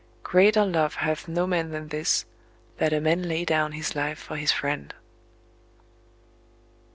Greater 0.23 0.65
love 0.65 0.95
hath 0.95 1.27
no 1.27 1.45
man 1.45 1.69
than 1.69 1.89
this, 1.89 2.25
that 2.77 2.91
a 2.91 2.99
man 2.99 3.21
lay 3.21 3.45
down 3.45 3.73
his 3.73 3.95
life 3.95 4.17
for 4.17 4.35
his 4.35 4.51
friend.... 4.51 4.95